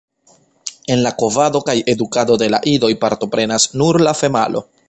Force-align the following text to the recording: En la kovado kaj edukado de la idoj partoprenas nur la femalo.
En 0.95 1.03
la 1.07 1.11
kovado 1.23 1.61
kaj 1.69 1.77
edukado 1.95 2.39
de 2.45 2.49
la 2.57 2.63
idoj 2.75 2.93
partoprenas 3.07 3.73
nur 3.83 4.05
la 4.09 4.19
femalo. 4.25 4.69